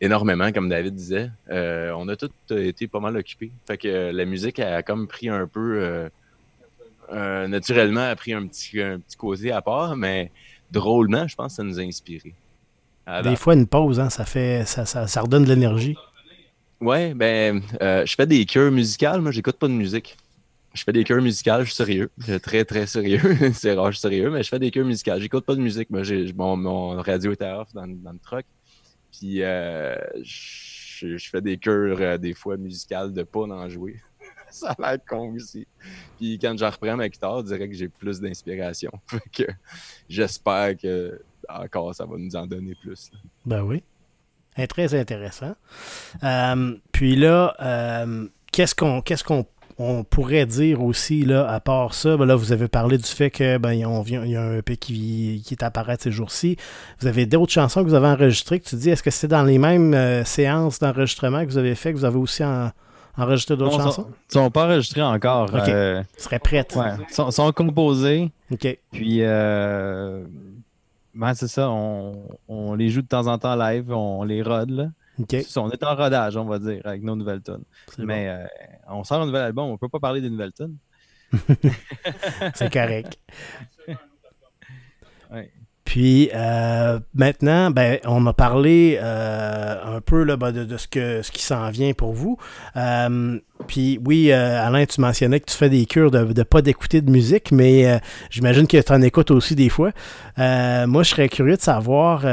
[0.00, 1.30] énormément, comme David disait.
[1.50, 3.52] on a tous été pas mal occupés.
[3.66, 6.08] Fait que la musique a comme pris un peu
[7.10, 10.30] naturellement a pris un petit, un petit côté à part, mais
[10.70, 12.34] drôlement, je pense que ça nous a inspiré.
[13.22, 15.96] Des fois, une pause, hein, ça fait ça, ça, ça redonne de l'énergie.
[16.80, 20.16] Ouais, ben, je fais des cœurs musicales, moi, j'écoute pas de musique
[20.74, 22.10] je fais des chœurs musicales, je suis sérieux.
[22.42, 23.20] Très, très sérieux.
[23.52, 25.20] c'est rare, je suis sérieux, mais je fais des chœurs musicales.
[25.20, 25.90] J'écoute pas de musique.
[25.90, 26.02] Moi,
[26.56, 28.44] mon, radio était off dans, dans le truck.
[29.12, 34.00] Puis, euh, je, je, fais des chœurs, euh, des fois, musicales de pas en jouer.
[34.50, 35.66] ça a l'air con aussi.
[36.18, 38.92] Puis, quand je reprends ma guitare, je dirais que j'ai plus d'inspiration.
[39.32, 39.44] que
[40.08, 43.10] j'espère que, encore, ça va nous en donner plus.
[43.46, 43.82] Ben oui.
[44.68, 45.56] très intéressant.
[46.22, 48.04] Euh, puis là,
[48.52, 49.46] qu'est-ce qu'on qu'est-ce qu'on
[49.78, 53.30] on pourrait dire aussi, là, à part ça, ben là, vous avez parlé du fait
[53.30, 56.56] que ben, on vient, il y a un EP qui, qui est apparaître ces jours-ci.
[57.00, 59.44] Vous avez d'autres chansons que vous avez enregistrées que tu dis, est-ce que c'est dans
[59.44, 62.42] les mêmes euh, séances d'enregistrement que vous avez fait, que vous avez aussi
[63.16, 64.08] enregistré d'autres chansons?
[64.30, 65.54] Ils sont pas enregistrés encore.
[65.54, 65.68] OK.
[65.68, 66.74] Euh, Ils seraient prêtes.
[66.74, 66.94] Ouais.
[67.08, 68.32] Ils sont, composés.
[68.50, 68.78] OK.
[68.90, 70.24] Puis, euh,
[71.14, 74.70] ben, c'est ça, on, on, les joue de temps en temps live, on les rode,
[74.70, 74.88] là
[75.56, 77.64] on est en rodage, on va dire, avec nos nouvelles tonnes.
[77.98, 78.44] Mais euh,
[78.88, 80.76] on sort un nouvel album, on ne peut pas parler des nouvelles tonnes.
[82.54, 83.18] C'est correct.
[85.84, 91.22] Puis euh, maintenant, ben, on a parlé euh, un peu là, ben, de, ce, que,
[91.22, 92.36] ce qui s'en vient pour vous.
[93.66, 97.10] puis oui, Alain, tu mentionnais que tu fais des cures de ne pas d'écouter de
[97.10, 99.92] musique, mais j'imagine que tu en écoutes aussi des fois.
[100.36, 102.26] moi, je serais curieux de savoir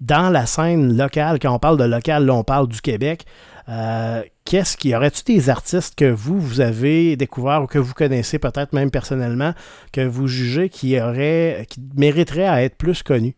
[0.00, 3.24] dans la scène locale, quand on parle de local, là, on parle du Québec.
[3.68, 7.94] Euh, qu'est-ce qu'il y aurait-tu des artistes que vous, vous avez découvert ou que vous
[7.94, 9.54] connaissez peut-être même personnellement,
[9.92, 13.36] que vous jugez qui auraient, qui mériteraient à être plus connus?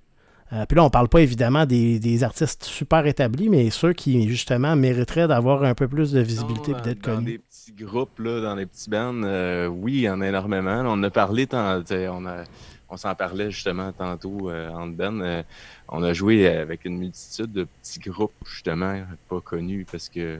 [0.53, 4.77] Euh, puis là, on parle pas évidemment des, artistes super établis, mais ceux qui, justement,
[4.77, 7.17] mériteraient d'avoir un peu plus de visibilité et d'être connus.
[7.17, 10.29] Dans des petits groupes, là, dans des petits bands, euh, oui, il y en a
[10.29, 10.83] énormément.
[10.87, 12.45] On a parlé, tant, on a
[12.89, 15.21] on s'en parlait justement tantôt euh, en Ben.
[15.21, 15.43] Euh,
[15.89, 20.39] on a joué avec une multitude de petits groupes, justement, pas connus parce que,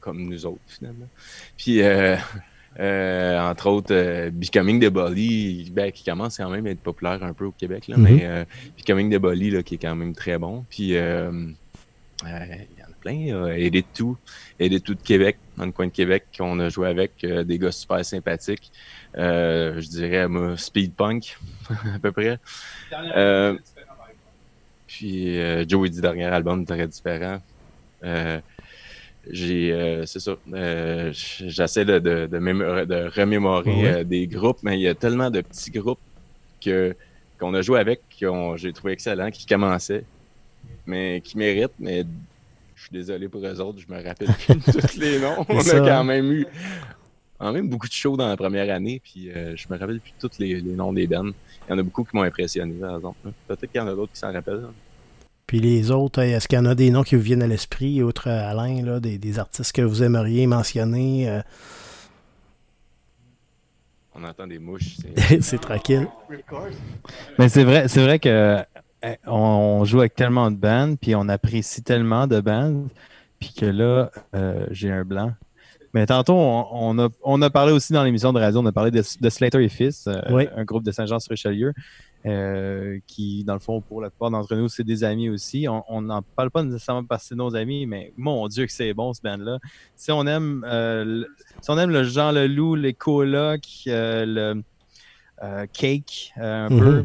[0.00, 1.08] comme nous autres, finalement.
[1.56, 2.16] Puis, euh,
[3.40, 7.46] entre autres, Becoming the Bolly, ben, qui commence quand même à être populaire un peu
[7.46, 8.46] au Québec, là, mais mm-hmm.
[8.78, 10.64] Becoming the Bolly, là, qui est quand même très bon.
[10.70, 10.94] Puis,
[13.00, 13.48] plein.
[13.54, 14.16] Edit tout,
[14.58, 17.72] Edit tout de Québec, dans le coin de Québec, qu'on a joué avec des gars
[17.72, 18.70] super sympathiques.
[19.16, 21.36] Euh, je dirais, moi, speed punk,
[21.70, 22.38] à peu près.
[22.92, 23.56] Euh,
[24.86, 27.40] puis euh, Joey dit dernier album très différent.
[29.30, 30.36] j'ai c'est ça.
[31.12, 36.00] J'essaie de, de, de, remémorer des groupes, mais il y a tellement de petits groupes
[36.60, 36.94] que
[37.38, 40.04] qu'on a joué avec, que j'ai trouvé excellent, qui commençaient,
[40.86, 42.04] mais qui méritent, mais
[42.80, 45.44] je suis désolé pour eux autres, je me rappelle plus tous les noms.
[45.48, 46.46] On a quand même eu
[47.38, 50.12] quand même beaucoup de shows dans la première année, puis euh, je me rappelle plus
[50.18, 51.26] tous les, noms des bands.
[51.68, 53.18] Il y en a beaucoup qui m'ont impressionné, par exemple.
[53.46, 54.68] Peut-être qu'il y en a d'autres qui s'en rappellent.
[55.46, 58.02] Puis les autres, est-ce qu'il y en a des noms qui vous viennent à l'esprit,
[58.02, 61.28] outre Alain, là, des, artistes que vous aimeriez mentionner?
[61.28, 61.42] Euh?
[64.14, 64.96] On entend des mouches.
[65.40, 66.08] C'est tranquille.
[67.38, 68.58] Mais c'est vrai, c'est vrai que
[69.26, 72.88] on joue avec tellement de bandes, puis on apprécie tellement de bandes,
[73.38, 75.32] puis que là, euh, j'ai un blanc.
[75.92, 78.92] Mais tantôt, on, a, on, a, parlé aussi dans l'émission de radio, on a parlé
[78.92, 81.72] de, Slater et Fils, euh, un groupe de Saint-Jean-sur-Richelieu,
[82.26, 85.66] euh, qui, dans le fond, pour la plupart d'entre nous, c'est des amis aussi.
[85.68, 88.94] On n'en parle pas nécessairement parce que c'est nos amis, mais mon Dieu que c'est
[88.94, 89.58] bon ce band-là.
[89.96, 91.24] Si on aime euh,
[91.60, 94.62] si on aime le Jean Leloup, les colocs, le
[95.72, 96.78] Cake, un mm-hmm.
[96.78, 97.04] peu,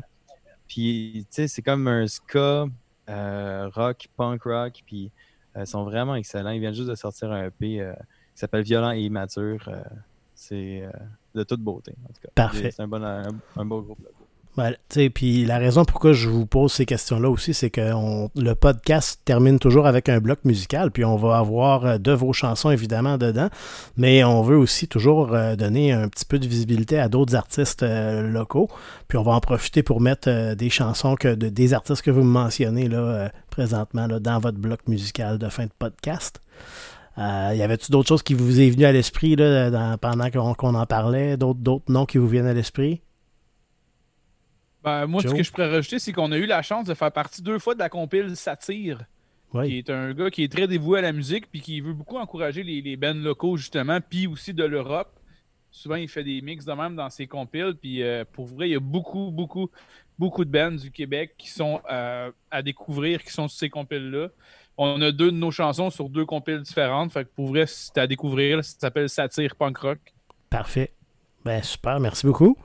[0.75, 2.65] puis tu sais, c'est comme un ska,
[3.07, 5.09] rock, punk rock, puis
[5.57, 6.49] ils sont vraiment excellents.
[6.49, 9.69] Ils viennent juste de sortir un EP qui s'appelle Violent et Immature.
[10.33, 10.83] c'est
[11.33, 12.29] de toute beauté, en tout cas.
[12.35, 12.71] Parfait.
[12.71, 13.99] C'est un, bon, un, beau groupe.
[14.01, 14.09] Ben,
[15.13, 17.91] puis la raison pourquoi je vous pose ces questions-là aussi, c'est que
[18.35, 22.31] le podcast termine toujours avec un bloc musical, puis on va avoir euh, de vos
[22.33, 23.49] chansons évidemment dedans,
[23.97, 27.83] mais on veut aussi toujours euh, donner un petit peu de visibilité à d'autres artistes
[27.83, 28.69] euh, locaux,
[29.07, 32.31] puis on va en profiter pour mettre des chansons que des artistes que vous me
[32.31, 36.41] mentionnez là, présentement dans votre bloc musical de fin de podcast.
[37.17, 39.35] y avait-tu d'autres choses qui vous est venu à l'esprit
[40.01, 43.01] pendant qu'on en parlait, d'autres noms qui vous viennent à l'esprit?
[44.85, 47.11] Ben, moi, ce que je pourrais rajouter, c'est qu'on a eu la chance de faire
[47.11, 49.05] partie deux fois de la compile Satire.
[49.63, 52.17] Qui est un gars qui est très dévoué à la musique puis qui veut beaucoup
[52.17, 55.17] encourager les, les bands locaux, justement, puis aussi de l'Europe.
[55.71, 57.73] Souvent, il fait des mix de même dans ses compiles.
[57.81, 59.69] Puis euh, pour vrai, il y a beaucoup, beaucoup,
[60.19, 64.29] beaucoup de bands du Québec qui sont euh, à découvrir, qui sont sur ces compiles-là.
[64.77, 67.11] On a deux de nos chansons sur deux compiles différentes.
[67.11, 68.63] Fait que pour vrai, c'est à découvrir.
[68.63, 69.99] Ça s'appelle Satire Punk Rock.
[70.49, 70.91] Parfait.
[71.45, 72.57] Ben, super, merci beaucoup.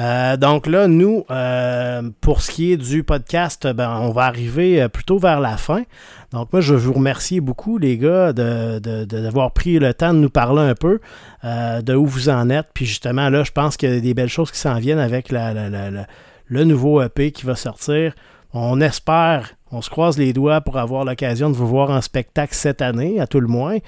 [0.00, 4.82] Euh, donc là, nous, euh, pour ce qui est du podcast, ben, on va arriver
[4.82, 5.84] euh, plutôt vers la fin.
[6.32, 10.18] Donc moi, je veux vous remercier beaucoup, les gars, d'avoir de, pris le temps de
[10.18, 10.98] nous parler un peu
[11.44, 12.66] de où vous en êtes.
[12.74, 15.30] Puis justement, là, je pense qu'il y a des belles choses qui s'en viennent avec
[15.30, 18.14] la, le nouveau EP qui va sortir.
[18.52, 22.54] On espère, on se croise les doigts pour avoir l'occasion de vous voir en spectacle
[22.54, 23.78] cette année, à tout le moins,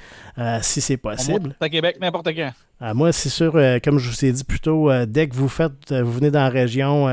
[0.60, 1.56] si c'est possible.
[1.60, 2.52] À Québec, n'importe quand.
[2.84, 5.36] Ah, moi, c'est sûr, euh, comme je vous ai dit plus tôt, euh, dès que
[5.36, 7.06] vous faites, euh, vous venez dans la région,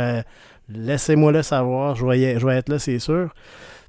[0.67, 1.95] laissez-moi le savoir.
[1.95, 3.31] Je vais, être là, c'est sûr.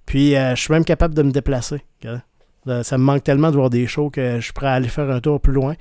[0.05, 1.83] Puis, je suis même capable de me déplacer.
[2.83, 5.11] Ça me manque tellement de voir des shows que je suis prêt à aller faire
[5.11, 5.75] un tour plus loin.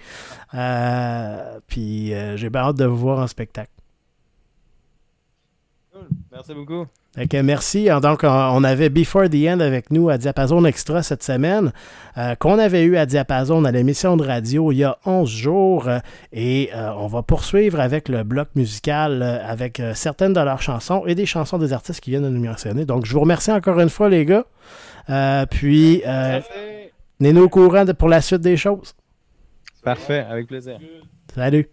[1.67, 3.71] puis, j'ai bien hâte de vous voir en spectacle.
[6.31, 6.85] Merci beaucoup
[7.43, 7.89] merci.
[8.01, 11.71] Donc, on avait Before the End avec nous à Diapason Extra cette semaine,
[12.17, 15.88] euh, qu'on avait eu à Diapason à l'émission de radio il y a 11 jours.
[15.88, 15.99] Euh,
[16.32, 21.15] et euh, on va poursuivre avec le bloc musical avec certaines de leurs chansons et
[21.15, 22.86] des chansons des artistes qui viennent de nous mentionner.
[22.86, 24.45] Donc, je vous remercie encore une fois, les gars.
[25.49, 26.03] puis,
[27.19, 28.95] tenez-nous au courant pour la suite des choses.
[29.84, 30.77] Parfait, avec plaisir.
[31.34, 31.69] Salut.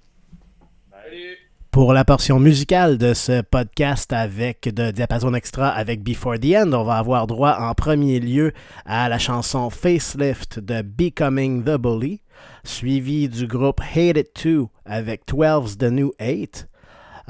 [0.91, 1.37] Salut
[1.77, 6.73] pour la portion musicale de ce podcast avec de Diapason Extra avec Before the End,
[6.73, 8.55] on va avoir droit en premier lieu
[8.87, 12.23] à la chanson Facelift de Becoming the Bully,
[12.65, 16.67] suivi du groupe Hate It Too avec 12's The New 8,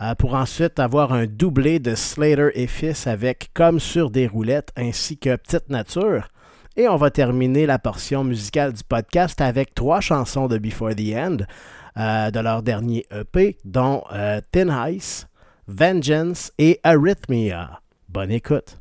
[0.00, 4.70] euh, pour ensuite avoir un doublé de Slater et Fils avec Comme sur des roulettes
[4.76, 6.28] ainsi que Petite Nature.
[6.76, 11.16] Et on va terminer la portion musicale du podcast avec trois chansons de Before the
[11.16, 11.38] End.
[11.98, 15.26] Euh, de leur dernier EP, dont euh, Thin Ice,
[15.66, 17.80] Vengeance et Arrhythmia.
[18.10, 18.78] Bonne écoute.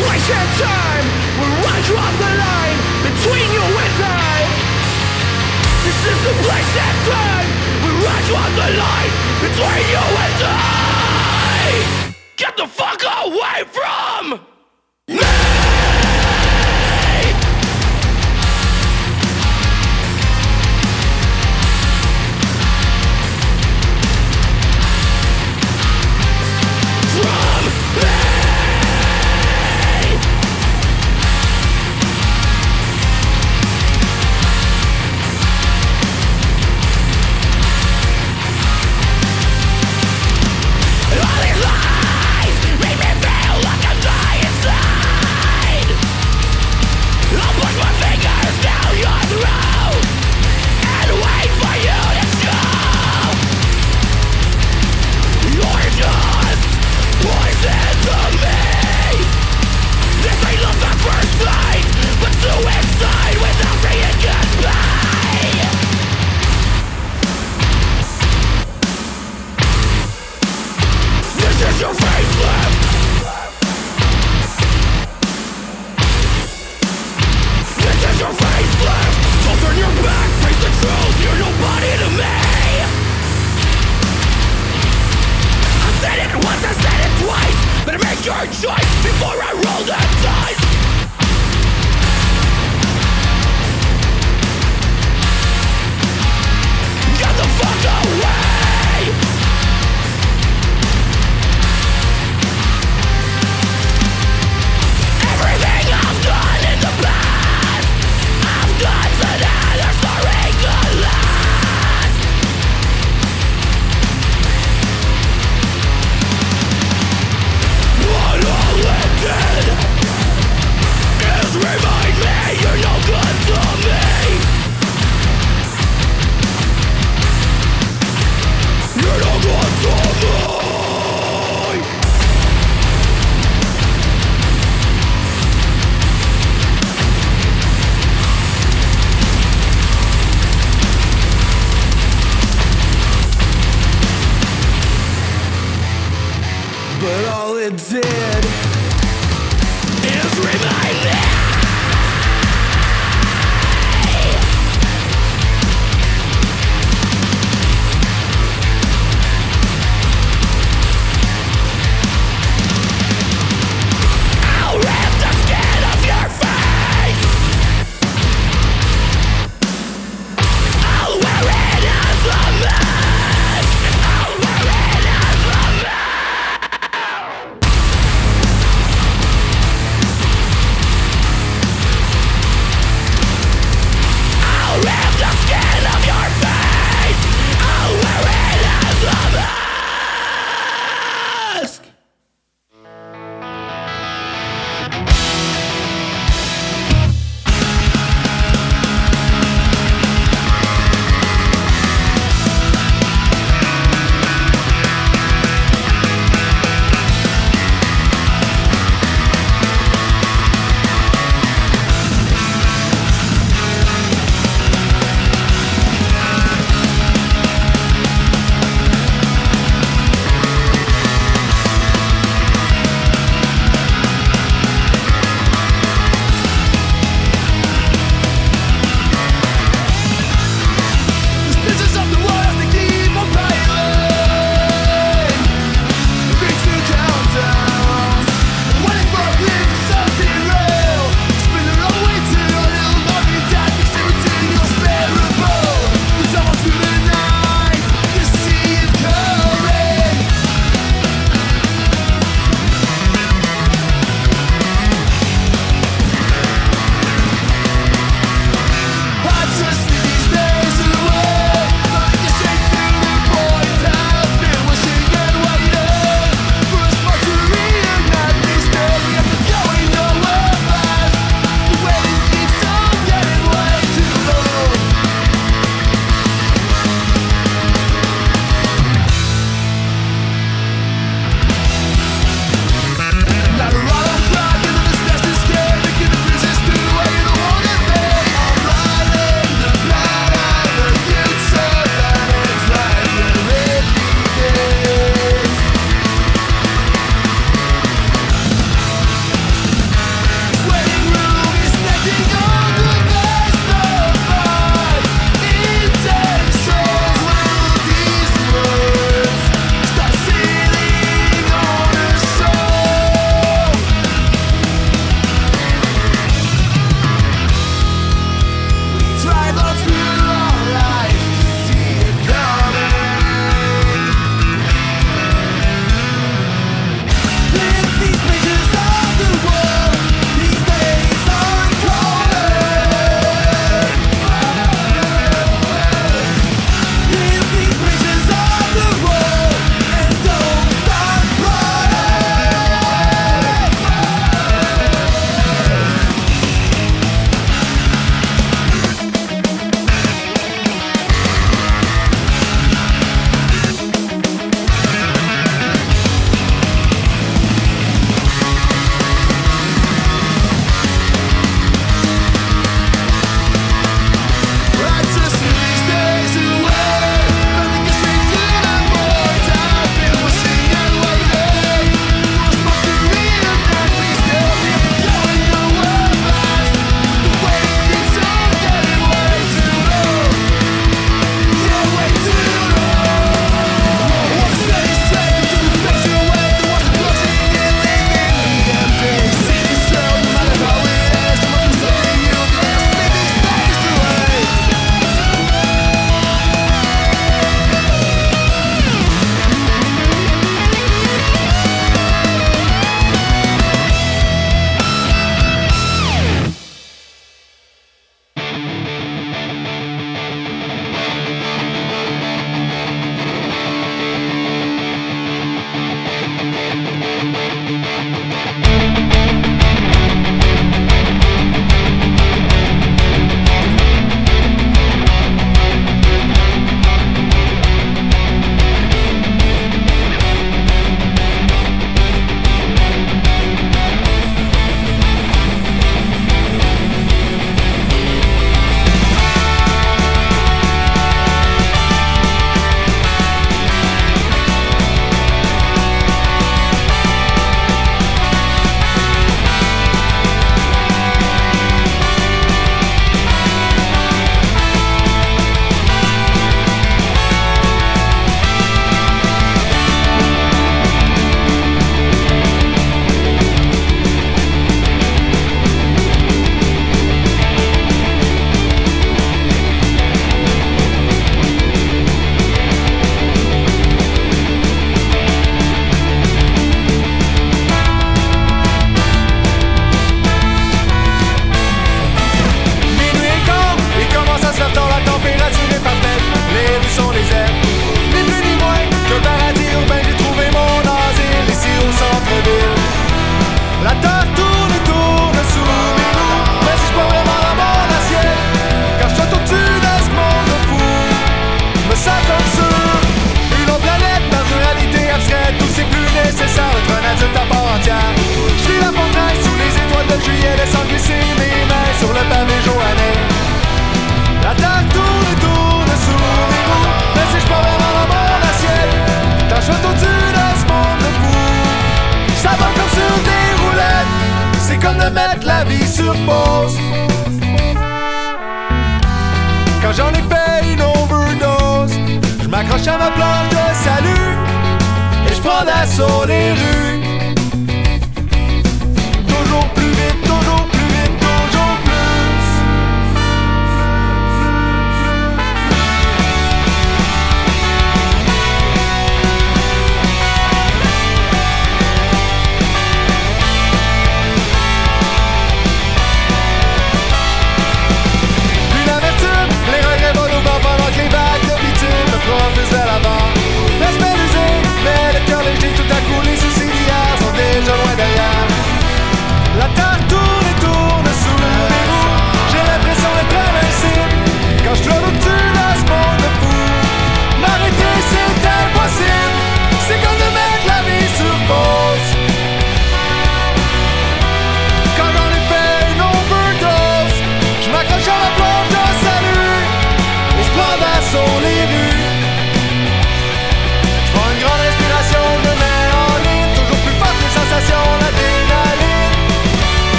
[0.00, 1.06] place and time
[1.38, 4.38] where I draw the line between you and I.
[5.84, 7.71] This is the place and time
[8.04, 9.12] I draw the line
[9.44, 12.14] between you and I!
[12.36, 14.51] Get the fuck away from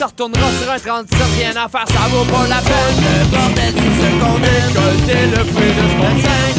[0.00, 2.96] se retournera sur un 37, rien à faire, ça vaut pas la peine.
[3.04, 6.49] Le bordel, c'est ce qu'on est, le fruit de ce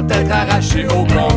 [0.00, 1.29] sans tête arraché au con.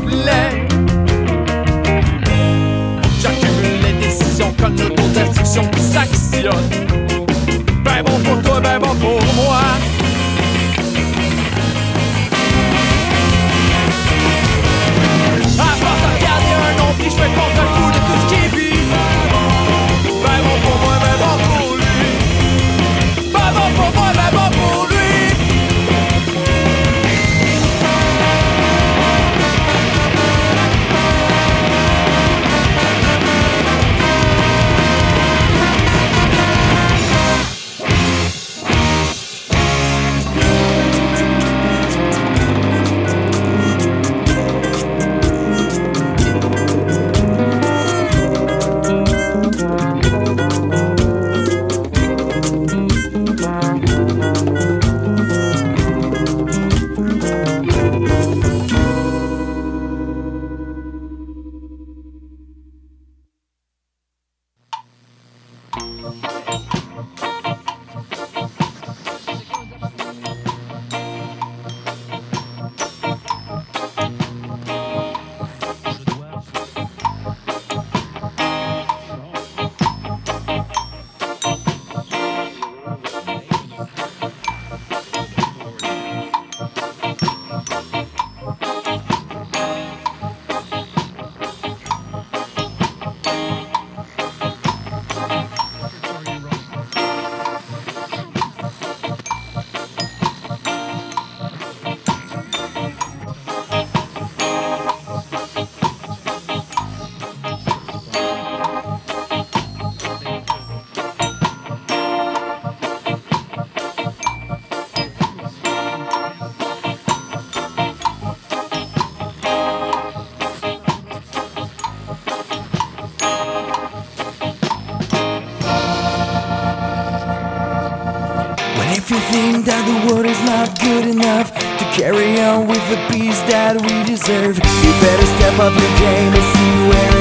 [132.94, 134.56] the peace that we deserve.
[134.58, 137.13] You better step up your game and see where.